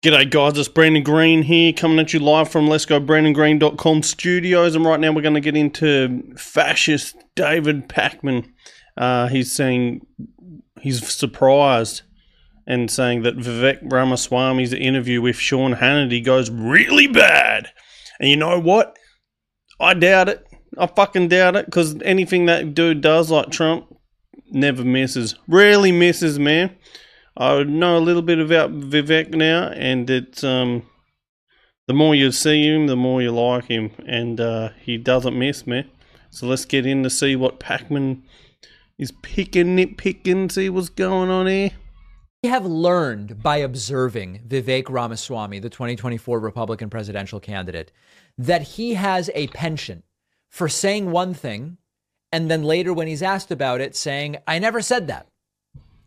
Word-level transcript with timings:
G'day 0.00 0.30
guys, 0.30 0.56
it's 0.56 0.68
Brandon 0.68 1.02
Green 1.02 1.42
here 1.42 1.72
coming 1.72 1.98
at 1.98 2.12
you 2.12 2.20
live 2.20 2.48
from 2.48 2.68
Let's 2.68 2.86
Go 2.86 3.00
BrandonGreen.com 3.00 4.04
studios 4.04 4.76
and 4.76 4.84
right 4.84 5.00
now 5.00 5.10
we're 5.10 5.22
going 5.22 5.34
to 5.34 5.40
get 5.40 5.56
into 5.56 6.22
fascist 6.36 7.16
David 7.34 7.88
Pakman. 7.88 8.48
Uh, 8.96 9.26
he's 9.26 9.50
saying 9.50 10.06
he's 10.80 11.04
surprised 11.12 12.02
and 12.64 12.88
saying 12.88 13.22
that 13.22 13.38
Vivek 13.38 13.90
Ramaswamy's 13.90 14.72
interview 14.72 15.20
with 15.20 15.34
Sean 15.34 15.74
Hannity 15.74 16.24
goes 16.24 16.48
really 16.48 17.08
bad. 17.08 17.66
And 18.20 18.30
you 18.30 18.36
know 18.36 18.60
what? 18.60 18.96
I 19.80 19.94
doubt 19.94 20.28
it. 20.28 20.46
I 20.78 20.86
fucking 20.86 21.26
doubt 21.26 21.56
it 21.56 21.66
because 21.66 22.00
anything 22.02 22.46
that 22.46 22.72
dude 22.72 23.00
does 23.00 23.32
like 23.32 23.50
Trump 23.50 23.92
never 24.52 24.84
misses. 24.84 25.34
Rarely 25.48 25.90
misses, 25.90 26.38
man. 26.38 26.76
I 27.40 27.62
know 27.62 27.96
a 27.96 28.00
little 28.00 28.22
bit 28.22 28.40
about 28.40 28.72
Vivek 28.72 29.32
now, 29.32 29.68
and 29.68 30.10
it's 30.10 30.42
um, 30.42 30.82
the 31.86 31.94
more 31.94 32.12
you 32.12 32.32
see 32.32 32.66
him, 32.66 32.88
the 32.88 32.96
more 32.96 33.22
you 33.22 33.30
like 33.30 33.66
him, 33.66 33.92
and 34.04 34.40
uh, 34.40 34.70
he 34.80 34.98
doesn't 34.98 35.38
miss, 35.38 35.64
man. 35.64 35.88
So 36.30 36.48
let's 36.48 36.64
get 36.64 36.84
in 36.84 37.04
to 37.04 37.10
see 37.10 37.36
what 37.36 37.60
Pakman 37.60 38.22
is 38.98 39.12
picking, 39.22 39.76
nitpicking, 39.76 40.50
see 40.50 40.68
what's 40.68 40.88
going 40.88 41.30
on 41.30 41.46
here. 41.46 41.70
We 42.42 42.48
have 42.48 42.66
learned 42.66 43.40
by 43.40 43.58
observing 43.58 44.42
Vivek 44.48 44.88
Ramaswamy, 44.88 45.60
the 45.60 45.70
2024 45.70 46.40
Republican 46.40 46.90
presidential 46.90 47.38
candidate, 47.38 47.92
that 48.36 48.62
he 48.62 48.94
has 48.94 49.30
a 49.34 49.46
penchant 49.48 50.02
for 50.48 50.68
saying 50.68 51.12
one 51.12 51.34
thing 51.34 51.78
and 52.32 52.50
then 52.50 52.64
later 52.64 52.92
when 52.92 53.06
he's 53.06 53.22
asked 53.22 53.52
about 53.52 53.80
it 53.80 53.94
saying, 53.94 54.36
I 54.46 54.58
never 54.58 54.82
said 54.82 55.06
that. 55.06 55.28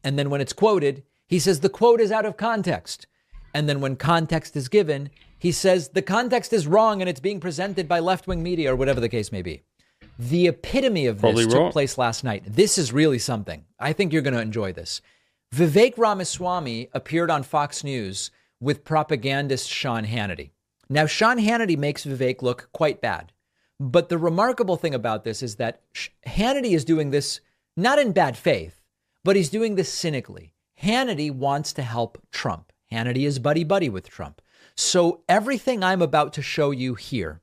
And 0.03 0.19
then 0.19 0.29
when 0.29 0.41
it's 0.41 0.53
quoted, 0.53 1.03
he 1.31 1.39
says 1.39 1.61
the 1.61 1.69
quote 1.69 2.01
is 2.01 2.11
out 2.11 2.25
of 2.25 2.35
context. 2.35 3.07
And 3.53 3.67
then 3.67 3.79
when 3.79 3.95
context 3.95 4.57
is 4.57 4.67
given, 4.67 5.09
he 5.39 5.53
says 5.53 5.87
the 5.87 6.01
context 6.01 6.51
is 6.51 6.67
wrong 6.67 7.01
and 7.01 7.09
it's 7.09 7.21
being 7.21 7.39
presented 7.39 7.87
by 7.87 7.99
left 7.99 8.27
wing 8.27 8.43
media 8.43 8.73
or 8.73 8.75
whatever 8.75 8.99
the 8.99 9.07
case 9.07 9.31
may 9.31 9.41
be. 9.41 9.63
The 10.19 10.47
epitome 10.47 11.07
of 11.07 11.19
Probably 11.19 11.45
this 11.45 11.53
wrong. 11.53 11.67
took 11.67 11.73
place 11.73 11.97
last 11.97 12.25
night. 12.25 12.43
This 12.45 12.77
is 12.77 12.91
really 12.91 13.17
something. 13.17 13.63
I 13.79 13.93
think 13.93 14.11
you're 14.11 14.21
going 14.21 14.33
to 14.33 14.41
enjoy 14.41 14.73
this. 14.73 15.01
Vivek 15.55 15.97
Ramaswamy 15.97 16.89
appeared 16.91 17.31
on 17.31 17.43
Fox 17.43 17.81
News 17.81 18.29
with 18.59 18.83
propagandist 18.83 19.69
Sean 19.69 20.05
Hannity. 20.05 20.51
Now, 20.89 21.05
Sean 21.05 21.37
Hannity 21.37 21.77
makes 21.77 22.03
Vivek 22.05 22.41
look 22.41 22.67
quite 22.73 22.99
bad. 22.99 23.31
But 23.79 24.09
the 24.09 24.17
remarkable 24.17 24.75
thing 24.75 24.93
about 24.93 25.23
this 25.23 25.41
is 25.41 25.55
that 25.55 25.81
Hannity 26.27 26.75
is 26.75 26.83
doing 26.83 27.11
this 27.11 27.39
not 27.77 27.99
in 27.99 28.11
bad 28.11 28.35
faith, 28.35 28.81
but 29.23 29.37
he's 29.37 29.49
doing 29.49 29.75
this 29.75 29.91
cynically. 29.91 30.50
Hannity 30.81 31.31
wants 31.31 31.73
to 31.73 31.83
help 31.83 32.17
Trump. 32.31 32.71
Hannity 32.91 33.25
is 33.25 33.39
buddy 33.39 33.63
buddy 33.63 33.89
with 33.89 34.09
Trump. 34.09 34.41
So 34.75 35.21
everything 35.29 35.83
I'm 35.83 36.01
about 36.01 36.33
to 36.33 36.41
show 36.41 36.71
you 36.71 36.95
here 36.95 37.41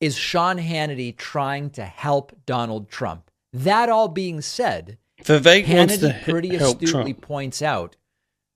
is 0.00 0.16
Sean 0.16 0.58
Hannity 0.58 1.14
trying 1.16 1.70
to 1.70 1.84
help 1.84 2.32
Donald 2.46 2.88
Trump. 2.88 3.30
That 3.52 3.88
all 3.88 4.08
being 4.08 4.40
said, 4.40 4.96
Vivek 5.22 5.68
wants 5.76 5.98
to 5.98 6.06
Hannity 6.06 6.24
pretty 6.24 6.56
astutely 6.56 7.12
Trump. 7.12 7.20
points 7.20 7.60
out 7.60 7.96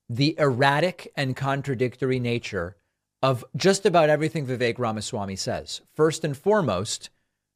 the 0.08 0.34
erratic 0.39 1.12
and 1.17 1.36
contradictory 1.36 2.19
nature 2.19 2.77
of 3.22 3.45
just 3.56 3.84
about 3.84 4.11
everything 4.11 4.47
Vivek 4.47 4.78
Ramaswamy 4.78 5.36
says. 5.36 5.83
First 5.95 6.25
and 6.25 6.36
foremost, 6.36 7.11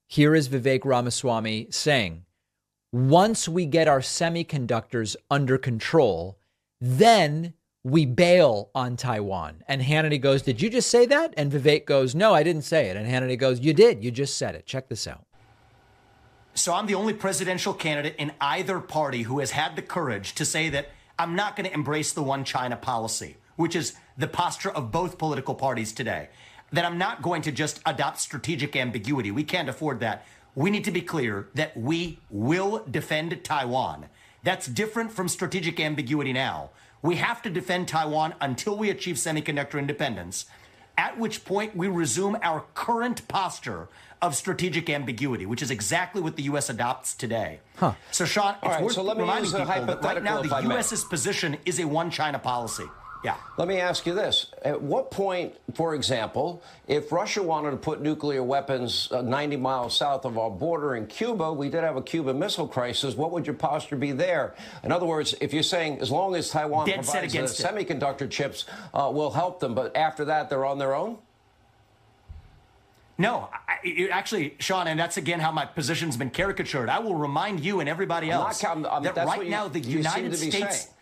here 0.06 0.34
is 0.34 0.48
Vivek 0.48 0.84
Ramaswamy 0.84 1.68
saying, 1.70 2.24
once 2.90 3.48
we 3.48 3.66
get 3.66 3.86
our 3.88 4.00
semiconductors 4.00 5.14
under 5.30 5.58
control, 5.58 6.38
then 6.80 7.54
we 7.84 8.06
bail 8.06 8.70
on 8.74 8.96
Taiwan. 8.96 9.62
And 9.68 9.82
Hannity 9.82 10.20
goes, 10.20 10.42
Did 10.42 10.60
you 10.60 10.70
just 10.70 10.90
say 10.90 11.06
that? 11.06 11.34
And 11.36 11.50
Vivek 11.50 11.86
goes, 11.86 12.14
No, 12.14 12.34
I 12.34 12.42
didn't 12.42 12.62
say 12.62 12.86
it. 12.86 12.96
And 12.96 13.08
Hannity 13.08 13.38
goes, 13.38 13.60
You 13.60 13.72
did. 13.72 14.02
You 14.04 14.10
just 14.10 14.36
said 14.36 14.54
it. 14.54 14.66
Check 14.66 14.88
this 14.88 15.06
out. 15.06 15.24
So 16.54 16.74
I'm 16.74 16.86
the 16.86 16.94
only 16.96 17.14
presidential 17.14 17.72
candidate 17.72 18.16
in 18.18 18.32
either 18.40 18.80
party 18.80 19.22
who 19.22 19.38
has 19.38 19.52
had 19.52 19.76
the 19.76 19.82
courage 19.82 20.34
to 20.34 20.44
say 20.44 20.68
that 20.70 20.88
I'm 21.18 21.36
not 21.36 21.56
going 21.56 21.68
to 21.68 21.74
embrace 21.74 22.12
the 22.12 22.22
one 22.22 22.44
China 22.44 22.76
policy, 22.76 23.36
which 23.56 23.76
is 23.76 23.94
the 24.16 24.26
posture 24.26 24.70
of 24.70 24.90
both 24.90 25.18
political 25.18 25.54
parties 25.54 25.92
today. 25.92 26.28
That 26.72 26.84
I'm 26.84 26.98
not 26.98 27.22
going 27.22 27.42
to 27.42 27.52
just 27.52 27.80
adopt 27.86 28.18
strategic 28.18 28.76
ambiguity. 28.76 29.30
We 29.30 29.44
can't 29.44 29.68
afford 29.68 30.00
that. 30.00 30.26
We 30.54 30.70
need 30.70 30.84
to 30.84 30.90
be 30.90 31.00
clear 31.00 31.48
that 31.54 31.76
we 31.76 32.18
will 32.28 32.84
defend 32.90 33.42
Taiwan. 33.44 34.06
That's 34.42 34.66
different 34.66 35.12
from 35.12 35.28
strategic 35.28 35.80
ambiguity 35.80 36.32
now. 36.32 36.70
We 37.02 37.16
have 37.16 37.42
to 37.42 37.50
defend 37.50 37.88
Taiwan 37.88 38.34
until 38.40 38.76
we 38.76 38.90
achieve 38.90 39.16
semiconductor 39.16 39.78
independence 39.78 40.46
at 40.98 41.16
which 41.16 41.44
point 41.44 41.76
we 41.76 41.86
resume 41.86 42.36
our 42.42 42.64
current 42.74 43.26
posture 43.28 43.88
of 44.20 44.34
strategic 44.34 44.90
ambiguity, 44.90 45.46
which 45.46 45.62
is 45.62 45.70
exactly 45.70 46.20
what 46.20 46.34
the 46.34 46.42
U.S. 46.44 46.68
adopts 46.68 47.14
today. 47.14 47.60
Huh. 47.76 47.92
So, 48.10 48.24
Sean, 48.24 48.54
it's 48.54 48.64
All 48.64 48.70
right, 48.70 48.82
worth 48.82 48.94
so 48.94 49.02
let 49.04 49.16
me 49.16 49.20
reminding 49.20 49.44
use 49.44 49.54
a 49.54 49.58
people 49.58 49.86
that 49.86 50.02
right 50.02 50.22
now 50.22 50.38
hypothetical, 50.38 50.44
if 50.44 50.52
I 50.52 50.62
the. 50.62 50.68
U.S.'s 50.70 51.04
position 51.04 51.56
is 51.64 51.78
a 51.78 51.86
one 51.86 52.10
China 52.10 52.40
policy. 52.40 52.84
Yeah. 53.24 53.34
Let 53.56 53.66
me 53.66 53.80
ask 53.80 54.06
you 54.06 54.14
this. 54.14 54.46
At 54.62 54.80
what 54.80 55.10
point, 55.10 55.54
for 55.74 55.94
example, 55.96 56.62
if 56.86 57.10
Russia 57.10 57.42
wanted 57.42 57.72
to 57.72 57.76
put 57.76 58.00
nuclear 58.00 58.44
weapons 58.44 59.10
uh, 59.10 59.22
90 59.22 59.56
miles 59.56 59.96
south 59.96 60.24
of 60.24 60.38
our 60.38 60.50
border 60.50 60.94
in 60.94 61.06
Cuba, 61.06 61.52
we 61.52 61.68
did 61.68 61.82
have 61.82 61.96
a 61.96 62.02
Cuban 62.02 62.38
Missile 62.38 62.68
Crisis, 62.68 63.16
what 63.16 63.32
would 63.32 63.44
your 63.46 63.54
posture 63.56 63.96
be 63.96 64.12
there? 64.12 64.54
In 64.84 64.92
other 64.92 65.06
words, 65.06 65.34
if 65.40 65.52
you're 65.52 65.64
saying 65.64 65.98
as 66.00 66.10
long 66.12 66.36
as 66.36 66.48
Taiwan 66.50 66.86
Dead 66.86 67.02
provides 67.04 67.32
the 67.32 67.40
it. 67.40 67.46
semiconductor 67.46 68.30
chips, 68.30 68.66
uh, 68.94 69.10
we'll 69.12 69.32
help 69.32 69.58
them, 69.58 69.74
but 69.74 69.96
after 69.96 70.26
that, 70.26 70.48
they're 70.48 70.64
on 70.64 70.78
their 70.78 70.94
own? 70.94 71.18
No, 73.20 73.48
I, 73.68 74.08
actually, 74.12 74.54
Sean, 74.60 74.86
and 74.86 74.98
that's 74.98 75.16
again 75.16 75.40
how 75.40 75.50
my 75.50 75.64
position's 75.64 76.16
been 76.16 76.30
caricatured. 76.30 76.88
I 76.88 77.00
will 77.00 77.16
remind 77.16 77.58
you 77.60 77.80
and 77.80 77.88
everybody 77.88 78.30
I'm 78.32 78.38
not 78.38 78.46
else 78.50 78.64
I'm- 78.64 78.82
that 79.02 79.16
right 79.16 79.42
you- 79.42 79.50
now 79.50 79.66
the 79.66 79.80
United 79.80 80.36
States. 80.36 80.56
saying. 80.56 80.94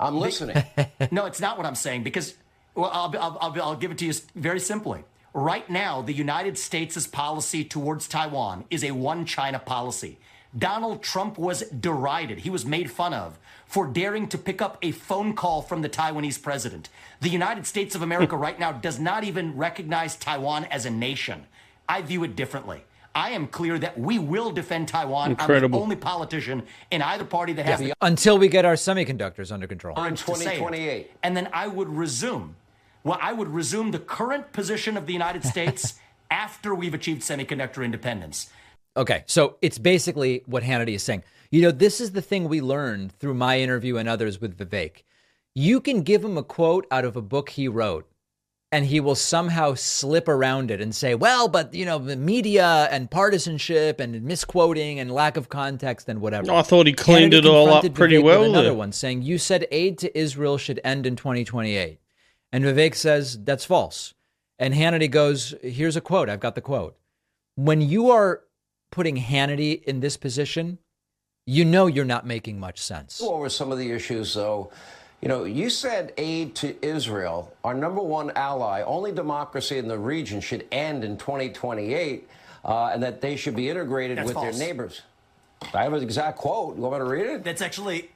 I'm 0.00 0.18
listening. 0.18 0.62
no, 1.10 1.26
it's 1.26 1.40
not 1.40 1.56
what 1.56 1.66
I'm 1.66 1.74
saying 1.74 2.02
because, 2.02 2.34
well, 2.74 2.90
I'll, 2.92 3.14
I'll, 3.18 3.38
I'll, 3.40 3.62
I'll 3.62 3.76
give 3.76 3.90
it 3.90 3.98
to 3.98 4.06
you 4.06 4.12
very 4.34 4.60
simply. 4.60 5.04
Right 5.34 5.68
now, 5.68 6.02
the 6.02 6.12
United 6.12 6.58
States' 6.58 7.06
policy 7.06 7.64
towards 7.64 8.08
Taiwan 8.08 8.64
is 8.70 8.82
a 8.82 8.92
one 8.92 9.24
China 9.26 9.58
policy. 9.58 10.18
Donald 10.56 11.02
Trump 11.02 11.36
was 11.36 11.62
derided, 11.62 12.38
he 12.40 12.50
was 12.50 12.64
made 12.64 12.90
fun 12.90 13.12
of 13.12 13.38
for 13.66 13.86
daring 13.86 14.26
to 14.28 14.38
pick 14.38 14.62
up 14.62 14.78
a 14.80 14.90
phone 14.92 15.34
call 15.34 15.60
from 15.60 15.82
the 15.82 15.88
Taiwanese 15.90 16.42
president. 16.42 16.88
The 17.20 17.28
United 17.28 17.66
States 17.66 17.94
of 17.94 18.00
America 18.00 18.36
right 18.46 18.58
now 18.58 18.72
does 18.72 18.98
not 18.98 19.24
even 19.24 19.56
recognize 19.56 20.16
Taiwan 20.16 20.64
as 20.64 20.86
a 20.86 20.90
nation. 20.90 21.46
I 21.86 22.00
view 22.00 22.24
it 22.24 22.34
differently. 22.34 22.82
I 23.14 23.30
am 23.30 23.46
clear 23.46 23.78
that 23.78 23.98
we 23.98 24.18
will 24.18 24.50
defend 24.50 24.88
Taiwan. 24.88 25.30
Incredible. 25.30 25.78
I'm 25.78 25.80
the 25.80 25.84
only 25.84 25.96
politician 25.96 26.62
in 26.90 27.02
either 27.02 27.24
party 27.24 27.52
that 27.54 27.66
has 27.66 27.80
the 27.80 27.92
Until 28.00 28.38
we 28.38 28.48
get 28.48 28.64
our 28.64 28.74
semiconductors 28.74 29.50
under 29.50 29.66
control. 29.66 29.96
courage 29.96 30.20
to 30.20 30.26
2028. 30.26 31.10
And 31.22 31.36
then 31.36 31.48
I 31.52 31.66
would 31.66 31.88
resume. 31.88 32.56
Well, 33.04 33.18
I 33.20 33.32
would 33.32 33.48
resume 33.48 33.90
the 33.90 33.98
current 33.98 34.52
position 34.52 34.96
of 34.96 35.06
the 35.06 35.12
United 35.12 35.44
States 35.54 35.94
after 36.30 36.74
we've 36.74 36.94
achieved 36.94 37.22
semiconductor 37.22 37.84
independence. 37.84 38.50
Okay, 38.96 39.22
so 39.26 39.56
it's 39.62 39.78
basically 39.78 40.42
what 40.46 40.62
Hannity 40.62 40.94
is 40.94 41.02
saying. 41.02 41.22
You 41.50 41.62
know, 41.62 41.70
this 41.70 42.00
is 42.00 42.12
the 42.12 42.20
thing 42.22 42.48
we 42.48 42.60
learned 42.60 43.12
through 43.12 43.34
my 43.34 43.60
interview 43.60 43.96
and 43.96 44.08
others 44.08 44.40
with 44.40 44.58
Vivek. 44.58 45.02
You 45.54 45.80
can 45.80 46.02
give 46.02 46.24
him 46.24 46.36
a 46.36 46.42
quote 46.42 46.86
out 46.90 47.04
of 47.04 47.16
a 47.16 47.22
book 47.22 47.50
he 47.50 47.68
wrote, 47.68 48.06
and 48.70 48.84
he 48.84 49.00
will 49.00 49.14
somehow 49.14 49.74
slip 49.74 50.28
around 50.28 50.70
it 50.70 50.80
and 50.80 50.94
say, 50.94 51.14
well, 51.14 51.48
but, 51.48 51.72
you 51.72 51.86
know, 51.86 51.98
the 51.98 52.16
media 52.16 52.86
and 52.90 53.10
partisanship 53.10 53.98
and 53.98 54.22
misquoting 54.22 55.00
and 55.00 55.10
lack 55.10 55.38
of 55.38 55.48
context 55.48 56.08
and 56.08 56.20
whatever. 56.20 56.52
I 56.52 56.62
thought 56.62 56.86
he 56.86 56.92
cleaned 56.92 57.32
Hannity 57.32 57.38
it 57.38 57.46
all 57.46 57.70
up 57.70 57.94
pretty 57.94 58.16
Vivek 58.16 58.24
well 58.24 58.44
another 58.44 58.64
there. 58.64 58.74
one 58.74 58.92
saying, 58.92 59.22
you 59.22 59.38
said 59.38 59.66
aid 59.70 59.96
to 59.98 60.18
Israel 60.18 60.58
should 60.58 60.80
end 60.84 61.06
in 61.06 61.16
2028. 61.16 61.98
And 62.52 62.64
Vivek 62.64 62.94
says, 62.94 63.42
that's 63.42 63.64
false. 63.64 64.12
And 64.58 64.74
Hannity 64.74 65.10
goes, 65.10 65.54
here's 65.62 65.96
a 65.96 66.02
quote. 66.02 66.28
I've 66.28 66.40
got 66.40 66.54
the 66.54 66.60
quote. 66.60 66.98
When 67.54 67.80
you 67.80 68.10
are 68.10 68.42
putting 68.90 69.16
Hannity 69.16 69.82
in 69.82 70.00
this 70.00 70.16
position, 70.18 70.78
you 71.46 71.64
know 71.64 71.86
you're 71.86 72.04
not 72.04 72.26
making 72.26 72.60
much 72.60 72.80
sense. 72.80 73.18
go 73.20 73.34
over 73.34 73.48
some 73.48 73.72
of 73.72 73.78
the 73.78 73.90
issues, 73.92 74.34
though. 74.34 74.70
You 75.20 75.28
know, 75.28 75.44
you 75.44 75.68
said 75.68 76.12
aid 76.16 76.54
to 76.56 76.76
Israel, 76.84 77.52
our 77.64 77.74
number 77.74 78.00
one 78.00 78.30
ally, 78.36 78.82
only 78.82 79.10
democracy 79.10 79.78
in 79.78 79.88
the 79.88 79.98
region, 79.98 80.40
should 80.40 80.66
end 80.70 81.02
in 81.02 81.16
2028, 81.16 82.28
uh, 82.64 82.90
and 82.92 83.02
that 83.02 83.20
they 83.20 83.34
should 83.34 83.56
be 83.56 83.68
integrated 83.68 84.18
That's 84.18 84.26
with 84.26 84.34
false. 84.34 84.56
their 84.56 84.68
neighbors. 84.68 85.02
I 85.74 85.82
have 85.82 85.92
an 85.92 86.02
exact 86.04 86.38
quote. 86.38 86.76
You 86.76 86.82
want 86.82 86.94
me 86.94 86.98
to 87.00 87.04
read 87.04 87.26
it? 87.26 87.44
That's 87.44 87.62
actually. 87.62 88.10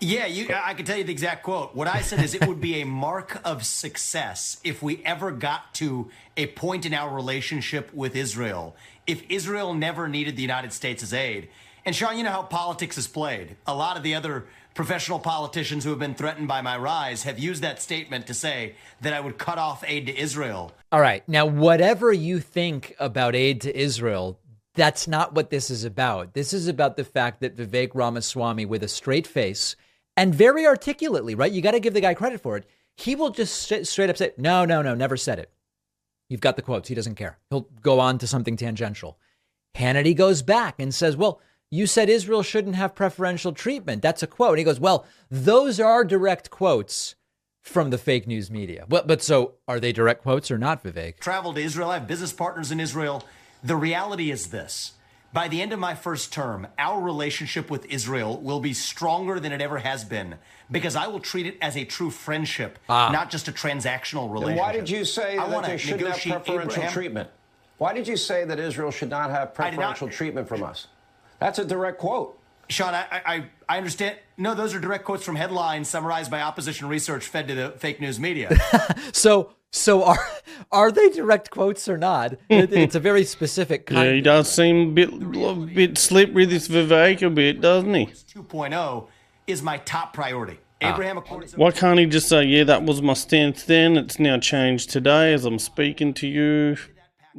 Yeah, 0.00 0.26
you, 0.26 0.48
I 0.52 0.74
can 0.74 0.86
tell 0.86 0.96
you 0.96 1.04
the 1.04 1.12
exact 1.12 1.42
quote. 1.44 1.76
What 1.76 1.86
I 1.86 2.00
said 2.00 2.20
is 2.20 2.34
it 2.34 2.48
would 2.48 2.60
be 2.60 2.80
a 2.80 2.86
mark 2.86 3.38
of 3.44 3.64
success 3.64 4.56
if 4.64 4.82
we 4.82 5.04
ever 5.04 5.30
got 5.30 5.74
to 5.74 6.10
a 6.38 6.46
point 6.46 6.86
in 6.86 6.94
our 6.94 7.14
relationship 7.14 7.92
with 7.92 8.16
Israel. 8.16 8.74
If 9.06 9.22
Israel 9.28 9.74
never 9.74 10.08
needed 10.08 10.36
the 10.36 10.42
United 10.42 10.72
States' 10.72 11.12
aid, 11.12 11.50
And 11.84 11.94
Sean, 11.94 12.16
you 12.16 12.24
know 12.24 12.30
how 12.30 12.42
politics 12.42 12.98
is 12.98 13.06
played. 13.06 13.56
A 13.66 13.74
lot 13.74 13.96
of 13.96 14.02
the 14.02 14.14
other 14.14 14.46
professional 14.74 15.18
politicians 15.18 15.82
who 15.82 15.90
have 15.90 15.98
been 15.98 16.14
threatened 16.14 16.46
by 16.46 16.60
my 16.60 16.76
rise 16.76 17.24
have 17.24 17.38
used 17.38 17.62
that 17.62 17.82
statement 17.82 18.26
to 18.26 18.34
say 18.34 18.74
that 19.00 19.12
I 19.12 19.20
would 19.20 19.38
cut 19.38 19.58
off 19.58 19.82
aid 19.86 20.06
to 20.06 20.16
Israel. 20.16 20.72
All 20.92 21.00
right. 21.00 21.26
Now, 21.28 21.46
whatever 21.46 22.12
you 22.12 22.38
think 22.38 22.94
about 22.98 23.34
aid 23.34 23.62
to 23.62 23.76
Israel, 23.76 24.38
that's 24.74 25.08
not 25.08 25.34
what 25.34 25.50
this 25.50 25.70
is 25.70 25.84
about. 25.84 26.34
This 26.34 26.52
is 26.52 26.68
about 26.68 26.96
the 26.96 27.04
fact 27.04 27.40
that 27.40 27.56
Vivek 27.56 27.90
Ramaswamy, 27.94 28.66
with 28.66 28.82
a 28.82 28.88
straight 28.88 29.26
face 29.26 29.74
and 30.16 30.34
very 30.34 30.66
articulately, 30.66 31.34
right? 31.34 31.52
You 31.52 31.62
got 31.62 31.72
to 31.72 31.80
give 31.80 31.94
the 31.94 32.00
guy 32.00 32.14
credit 32.14 32.40
for 32.40 32.56
it. 32.56 32.66
He 32.96 33.14
will 33.16 33.30
just 33.30 33.62
straight 33.86 34.10
up 34.10 34.16
say, 34.16 34.32
no, 34.36 34.64
no, 34.64 34.82
no, 34.82 34.94
never 34.94 35.16
said 35.16 35.38
it. 35.38 35.50
You've 36.28 36.40
got 36.40 36.56
the 36.56 36.62
quotes. 36.62 36.88
He 36.88 36.94
doesn't 36.94 37.16
care. 37.16 37.38
He'll 37.50 37.68
go 37.82 37.98
on 37.98 38.18
to 38.18 38.26
something 38.26 38.56
tangential. 38.56 39.18
Hannity 39.74 40.14
goes 40.14 40.42
back 40.42 40.76
and 40.78 40.94
says, 40.94 41.16
well, 41.16 41.40
you 41.70 41.86
said 41.86 42.10
Israel 42.10 42.42
shouldn't 42.42 42.74
have 42.74 42.94
preferential 42.94 43.52
treatment. 43.52 44.02
That's 44.02 44.22
a 44.22 44.26
quote. 44.26 44.50
And 44.50 44.58
he 44.58 44.64
goes, 44.64 44.80
Well, 44.80 45.06
those 45.30 45.78
are 45.78 46.04
direct 46.04 46.50
quotes 46.50 47.14
from 47.62 47.90
the 47.90 47.98
fake 47.98 48.26
news 48.26 48.50
media. 48.50 48.86
Well, 48.88 49.04
but 49.06 49.22
so 49.22 49.54
are 49.68 49.78
they 49.78 49.92
direct 49.92 50.22
quotes 50.22 50.50
or 50.50 50.58
not, 50.58 50.82
Vivek? 50.82 51.20
Travel 51.20 51.54
to 51.54 51.60
Israel. 51.60 51.90
I 51.90 51.94
have 51.94 52.08
business 52.08 52.32
partners 52.32 52.72
in 52.72 52.80
Israel. 52.80 53.24
The 53.62 53.76
reality 53.76 54.30
is 54.30 54.48
this. 54.48 54.92
By 55.32 55.46
the 55.46 55.62
end 55.62 55.72
of 55.72 55.78
my 55.78 55.94
first 55.94 56.32
term, 56.32 56.66
our 56.76 57.00
relationship 57.00 57.70
with 57.70 57.86
Israel 57.86 58.40
will 58.40 58.58
be 58.58 58.72
stronger 58.72 59.38
than 59.38 59.52
it 59.52 59.60
ever 59.60 59.78
has 59.78 60.02
been 60.02 60.36
because 60.72 60.96
I 60.96 61.06
will 61.06 61.20
treat 61.20 61.46
it 61.46 61.56
as 61.62 61.76
a 61.76 61.84
true 61.84 62.10
friendship, 62.10 62.80
ah. 62.88 63.10
not 63.12 63.30
just 63.30 63.46
a 63.46 63.52
transactional 63.52 64.32
relationship. 64.32 64.58
why 64.58 64.72
did 64.72 64.90
you 64.90 65.04
say 65.04 65.38
I 65.38 65.48
that 65.48 65.66
they 65.66 65.76
shouldn't 65.76 66.08
have 66.08 66.44
preferential 66.44 66.72
Abraham. 66.72 66.92
treatment? 66.92 67.30
Why 67.78 67.92
did 67.92 68.08
you 68.08 68.16
say 68.16 68.44
that 68.44 68.58
Israel 68.58 68.90
should 68.90 69.08
not 69.08 69.30
have 69.30 69.54
preferential 69.54 70.08
not, 70.08 70.16
treatment 70.16 70.48
from 70.48 70.64
us? 70.64 70.88
That's 71.40 71.58
a 71.58 71.64
direct 71.64 71.98
quote. 71.98 72.38
Sean, 72.68 72.94
I, 72.94 73.04
I, 73.10 73.44
I 73.68 73.78
understand. 73.78 74.16
No, 74.38 74.54
those 74.54 74.74
are 74.74 74.78
direct 74.78 75.04
quotes 75.04 75.24
from 75.24 75.34
headlines 75.34 75.88
summarized 75.88 76.30
by 76.30 76.40
opposition 76.40 76.86
research 76.86 77.26
fed 77.26 77.48
to 77.48 77.54
the 77.54 77.70
fake 77.78 78.00
news 78.00 78.20
media. 78.20 78.56
so, 79.12 79.54
so 79.72 80.04
are 80.04 80.28
are 80.70 80.92
they 80.92 81.08
direct 81.08 81.50
quotes 81.50 81.88
or 81.88 81.98
not? 81.98 82.34
it's 82.48 82.94
a 82.94 83.00
very 83.00 83.24
specific 83.24 83.86
kind. 83.86 84.06
Yeah, 84.06 84.14
he 84.14 84.20
does 84.20 84.50
seem 84.52 84.90
a 84.90 84.92
bit, 84.92 85.08
a 85.12 85.54
bit 85.54 85.98
slippery, 85.98 86.44
this 86.44 86.68
Vivek, 86.68 87.26
a 87.26 87.30
bit, 87.30 87.60
doesn't 87.60 87.92
he? 87.92 88.06
2.0 88.06 89.08
is 89.48 89.62
my 89.62 89.78
top 89.78 90.12
priority. 90.12 90.58
Ah. 90.82 90.92
Abraham 90.92 91.18
Accords. 91.18 91.56
Why 91.56 91.72
can't 91.72 91.98
he 91.98 92.06
just 92.06 92.28
say, 92.28 92.44
yeah, 92.44 92.64
that 92.64 92.84
was 92.84 93.02
my 93.02 93.14
stance 93.14 93.64
then, 93.64 93.96
it's 93.96 94.18
now 94.18 94.38
changed 94.38 94.90
today 94.90 95.32
as 95.32 95.44
I'm 95.44 95.58
speaking 95.58 96.14
to 96.14 96.28
you? 96.28 96.76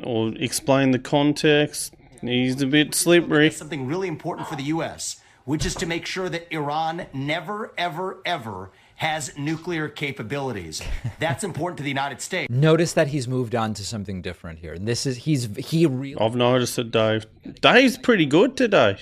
Or 0.03 0.33
explain 0.36 0.92
the 0.92 1.00
context? 1.00 1.95
He's 2.22 2.62
a 2.62 2.68
bit 2.68 2.94
slippery. 2.94 3.50
Something 3.50 3.88
really 3.88 4.08
important 4.08 4.48
for 4.48 4.56
the 4.56 4.64
U.S., 4.64 5.22
which 5.46 5.66
is 5.66 5.76
to 5.76 5.86
make 5.86 6.06
sure 6.06 6.30
that 6.30 6.54
Iran 6.54 7.08
never, 7.14 7.74
ever, 7.78 8.22
ever 8.26 8.72
has 8.96 9.36
nuclear 9.36 9.90
capabilities. 9.90 10.82
That's 11.20 11.44
important 11.44 11.78
to 11.78 11.84
the 11.84 11.90
United 11.90 12.22
States. 12.22 12.52
Notice 12.52 12.94
that 12.94 13.08
he's 13.08 13.28
moved 13.28 13.56
on 13.56 13.74
to 13.74 13.84
something 13.84 14.22
different 14.22 14.60
here. 14.60 14.74
And 14.74 14.88
this 14.88 15.08
is 15.08 15.18
he's 15.18 15.46
he 15.58 15.88
really 15.88 16.16
I've 16.20 16.36
noticed 16.36 16.78
it, 16.78 16.92
Dave. 16.92 17.26
Dave's 17.62 17.98
pretty 17.98 18.28
good 18.28 18.56
today. 18.56 19.00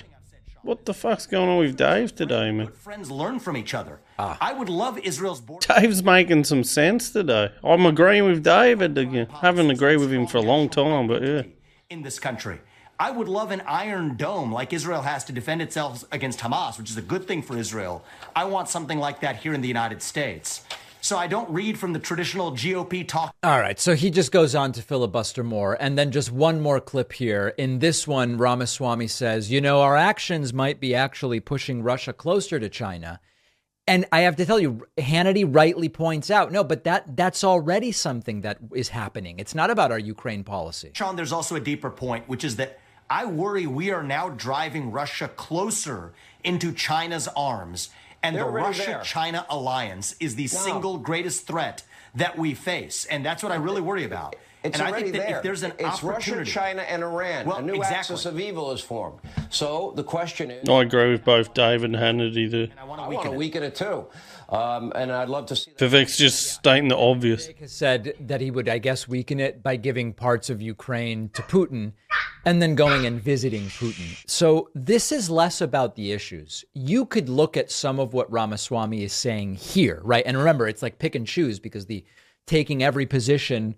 What 0.62 0.84
the 0.84 0.92
fuck's 0.92 1.26
going 1.26 1.48
on 1.48 1.58
with 1.58 1.76
Dave 1.76 2.14
today, 2.14 2.50
man? 2.50 2.68
Friends 2.68 3.10
learn 3.10 3.40
from 3.40 3.56
each 3.56 3.72
other. 3.74 4.00
Ah. 4.18 4.36
I 4.40 4.52
would 4.52 4.68
love 4.68 4.98
Israel's 4.98 5.40
border. 5.40 5.66
Dave's 5.66 6.02
making 6.02 6.44
some 6.44 6.64
sense 6.64 7.10
today. 7.10 7.50
I'm 7.64 7.86
agreeing 7.86 8.24
with 8.24 8.42
David 8.42 8.96
again. 8.96 9.26
Haven't 9.26 9.70
agreed 9.70 9.96
with 9.96 10.12
him 10.12 10.26
for 10.26 10.36
a 10.38 10.42
long 10.42 10.68
time, 10.68 11.06
but 11.08 11.22
yeah. 11.22 11.42
In 11.88 12.02
this 12.02 12.18
country. 12.18 12.60
I 13.00 13.10
would 13.10 13.28
love 13.28 13.50
an 13.50 13.62
iron 13.62 14.16
dome 14.16 14.52
like 14.52 14.74
Israel 14.74 15.00
has 15.00 15.24
to 15.24 15.32
defend 15.32 15.62
itself 15.62 16.04
against 16.12 16.40
Hamas, 16.40 16.76
which 16.76 16.90
is 16.90 16.98
a 16.98 17.02
good 17.02 17.26
thing 17.26 17.40
for 17.40 17.56
Israel. 17.56 18.04
I 18.36 18.44
want 18.44 18.68
something 18.68 18.98
like 18.98 19.20
that 19.20 19.36
here 19.36 19.54
in 19.54 19.62
the 19.62 19.68
United 19.68 20.02
States. 20.02 20.62
So 21.00 21.16
I 21.16 21.26
don't 21.26 21.48
read 21.48 21.78
from 21.78 21.94
the 21.94 21.98
traditional 21.98 22.52
GOP 22.52 23.08
talk. 23.08 23.34
All 23.42 23.58
right. 23.58 23.80
So 23.80 23.94
he 23.94 24.10
just 24.10 24.32
goes 24.32 24.54
on 24.54 24.72
to 24.72 24.82
filibuster 24.82 25.42
more. 25.42 25.78
And 25.80 25.96
then 25.96 26.10
just 26.10 26.30
one 26.30 26.60
more 26.60 26.78
clip 26.78 27.14
here. 27.14 27.54
In 27.56 27.78
this 27.78 28.06
one, 28.06 28.36
Ramaswamy 28.36 29.06
says, 29.06 29.50
you 29.50 29.62
know, 29.62 29.80
our 29.80 29.96
actions 29.96 30.52
might 30.52 30.78
be 30.78 30.94
actually 30.94 31.40
pushing 31.40 31.82
Russia 31.82 32.12
closer 32.12 32.60
to 32.60 32.68
China. 32.68 33.18
And 33.86 34.04
I 34.12 34.20
have 34.20 34.36
to 34.36 34.44
tell 34.44 34.60
you, 34.60 34.86
Hannity 34.98 35.46
rightly 35.48 35.88
points 35.88 36.30
out, 36.30 36.52
no, 36.52 36.62
but 36.62 36.84
that 36.84 37.16
that's 37.16 37.44
already 37.44 37.92
something 37.92 38.42
that 38.42 38.58
is 38.74 38.90
happening. 38.90 39.38
It's 39.38 39.54
not 39.54 39.70
about 39.70 39.90
our 39.90 39.98
Ukraine 39.98 40.44
policy. 40.44 40.90
Sean, 40.92 41.16
there's 41.16 41.32
also 41.32 41.56
a 41.56 41.60
deeper 41.60 41.88
point, 41.88 42.28
which 42.28 42.44
is 42.44 42.56
that 42.56 42.78
I 43.10 43.24
worry 43.24 43.66
we 43.66 43.90
are 43.90 44.04
now 44.04 44.28
driving 44.28 44.92
Russia 44.92 45.26
closer 45.26 46.12
into 46.44 46.72
China's 46.72 47.28
arms. 47.36 47.90
And 48.22 48.36
They're 48.36 48.44
the 48.44 48.50
Russia 48.50 49.00
China 49.02 49.44
alliance 49.50 50.14
is 50.20 50.36
the 50.36 50.44
no. 50.44 50.48
single 50.48 50.98
greatest 50.98 51.46
threat 51.46 51.82
that 52.14 52.38
we 52.38 52.54
face. 52.54 53.06
And 53.06 53.24
that's 53.26 53.42
what 53.42 53.50
I 53.50 53.56
really 53.56 53.80
worry 53.80 54.04
about. 54.04 54.36
It's 54.62 54.78
and 54.78 54.88
already 54.88 54.96
I 54.96 55.00
think 55.04 55.16
that 55.16 55.28
there. 55.28 55.36
if 55.38 55.42
there's 55.42 55.62
an 55.62 55.72
it's 55.78 56.02
Russia, 56.02 56.44
China, 56.44 56.82
and 56.82 57.02
Iran. 57.02 57.46
Well, 57.46 57.56
a 57.56 57.62
new 57.62 57.76
exactly. 57.76 57.96
axis 57.96 58.26
of 58.26 58.38
evil 58.38 58.72
is 58.72 58.82
formed. 58.82 59.18
So 59.48 59.94
the 59.96 60.04
question 60.04 60.50
is. 60.50 60.68
I 60.68 60.82
agree 60.82 61.10
with 61.10 61.24
both 61.24 61.54
Dave 61.54 61.82
and 61.82 61.94
Hannity 61.94 62.50
there. 62.50 62.68
I 62.78 62.84
want 62.84 63.02
to 63.02 63.08
weaken, 63.08 63.36
weaken, 63.36 63.62
it 63.62 63.74
too. 63.74 64.06
Um, 64.50 64.92
and 64.94 65.10
I'd 65.10 65.30
love 65.30 65.46
to 65.46 65.56
see. 65.56 65.70
Vivek's 65.78 66.18
just 66.18 66.52
stating 66.52 66.88
the 66.88 66.96
obvious. 66.96 67.48
Vivek 67.48 67.60
has 67.60 67.72
said 67.72 68.14
that 68.20 68.42
he 68.42 68.50
would, 68.50 68.68
I 68.68 68.76
guess, 68.76 69.08
weaken 69.08 69.40
it 69.40 69.62
by 69.62 69.76
giving 69.76 70.12
parts 70.12 70.50
of 70.50 70.60
Ukraine 70.60 71.30
to 71.30 71.42
Putin, 71.42 71.92
and 72.44 72.60
then 72.62 72.74
going 72.74 73.06
and 73.06 73.20
visiting 73.20 73.66
Putin. 73.66 74.16
So 74.26 74.70
this 74.74 75.12
is 75.12 75.28
less 75.28 75.60
about 75.60 75.94
the 75.94 76.12
issues. 76.12 76.64
You 76.72 77.04
could 77.04 77.28
look 77.28 77.56
at 77.56 77.70
some 77.70 78.00
of 78.00 78.14
what 78.14 78.30
Ramaswamy 78.32 79.02
is 79.02 79.12
saying 79.12 79.56
here, 79.56 80.00
right? 80.04 80.24
And 80.26 80.38
remember, 80.38 80.66
it's 80.66 80.82
like 80.82 80.98
pick 80.98 81.14
and 81.14 81.26
choose 81.26 81.58
because 81.58 81.86
the 81.86 82.04
taking 82.46 82.82
every 82.82 83.06
position 83.06 83.74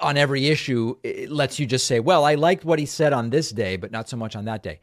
on 0.00 0.16
every 0.16 0.46
issue 0.46 0.94
lets 1.28 1.58
you 1.58 1.66
just 1.66 1.86
say, 1.86 2.00
well, 2.00 2.24
I 2.24 2.34
liked 2.34 2.64
what 2.64 2.78
he 2.78 2.86
said 2.86 3.12
on 3.12 3.30
this 3.30 3.50
day, 3.50 3.76
but 3.76 3.90
not 3.90 4.08
so 4.08 4.16
much 4.16 4.36
on 4.36 4.44
that 4.44 4.62
day. 4.62 4.80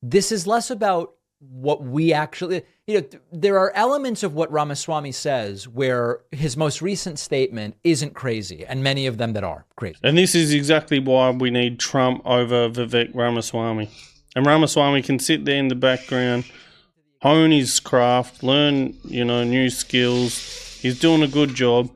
This 0.00 0.32
is 0.32 0.46
less 0.46 0.70
about 0.70 1.14
what 1.50 1.82
we 1.82 2.12
actually 2.12 2.62
you 2.86 3.00
know 3.00 3.06
there 3.32 3.58
are 3.58 3.72
elements 3.74 4.22
of 4.22 4.34
what 4.34 4.50
Ramaswamy 4.52 5.12
says 5.12 5.66
where 5.68 6.20
his 6.32 6.56
most 6.56 6.82
recent 6.82 7.18
statement 7.18 7.76
isn't 7.84 8.14
crazy 8.14 8.64
and 8.66 8.82
many 8.82 9.06
of 9.06 9.18
them 9.18 9.32
that 9.32 9.44
are 9.44 9.66
crazy. 9.76 9.98
And 10.02 10.18
this 10.18 10.34
is 10.34 10.52
exactly 10.52 10.98
why 10.98 11.30
we 11.30 11.50
need 11.50 11.78
Trump 11.78 12.22
over 12.24 12.68
Vivek 12.68 13.14
Ramaswamy. 13.14 13.90
And 14.36 14.44
Ramaswamy 14.44 15.02
can 15.02 15.18
sit 15.18 15.44
there 15.44 15.56
in 15.56 15.68
the 15.68 15.74
background, 15.74 16.44
hone 17.22 17.52
his 17.52 17.78
craft, 17.78 18.42
learn, 18.42 18.94
you 19.04 19.24
know, 19.24 19.44
new 19.44 19.70
skills. 19.70 20.78
He's 20.80 20.98
doing 20.98 21.22
a 21.22 21.28
good 21.28 21.54
job. 21.54 21.90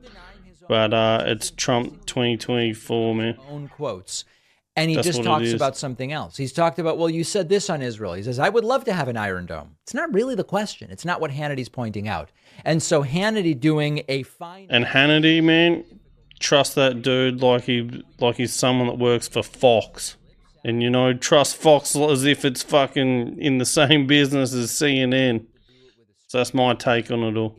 But 0.69 0.93
uh, 0.93 1.23
it's 1.25 1.49
Trump 1.49 2.05
2024, 2.05 3.15
man. 3.15 3.37
Own 3.49 3.69
quotes. 3.69 4.23
And 4.79 4.89
he 4.89 4.95
That's 4.95 5.07
just 5.07 5.23
talks 5.23 5.51
about 5.51 5.75
something 5.75 6.13
else. 6.13 6.37
He's 6.37 6.53
talked 6.53 6.79
about, 6.79 6.97
well, 6.97 7.09
you 7.09 7.25
said 7.25 7.49
this 7.49 7.69
on 7.69 7.81
Israel. 7.81 8.13
He 8.13 8.23
says, 8.23 8.39
I 8.39 8.47
would 8.47 8.63
love 8.63 8.85
to 8.85 8.93
have 8.93 9.09
an 9.09 9.17
Iron 9.17 9.45
Dome. 9.45 9.75
It's 9.83 9.93
not 9.93 10.13
really 10.13 10.35
the 10.35 10.43
question. 10.43 10.89
It's 10.89 11.03
not 11.03 11.19
what 11.19 11.31
Hannity's 11.31 11.67
pointing 11.67 12.07
out. 12.07 12.31
And 12.63 12.81
so 12.81 13.03
Hannity 13.03 13.59
doing 13.59 14.03
a 14.07 14.23
fine. 14.23 14.67
And 14.69 14.85
Hannity, 14.85 15.43
man, 15.43 15.83
trust 16.39 16.75
that 16.75 17.01
dude 17.01 17.41
like 17.41 17.63
he 17.63 18.03
like 18.19 18.37
he's 18.37 18.53
someone 18.53 18.87
that 18.87 18.97
works 18.97 19.27
for 19.27 19.43
Fox. 19.43 20.15
And 20.63 20.81
you 20.81 20.89
know, 20.89 21.13
trust 21.13 21.57
Fox 21.57 21.95
as 21.95 22.25
if 22.25 22.45
it's 22.45 22.63
fucking 22.63 23.37
in 23.37 23.57
the 23.57 23.65
same 23.65 24.07
business 24.15 24.53
as 24.53 24.71
CNN. 24.71 25.45
So 26.27 26.37
that's 26.37 26.53
my 26.53 26.73
take 26.73 27.11
on 27.11 27.23
it 27.23 27.37
all. 27.37 27.55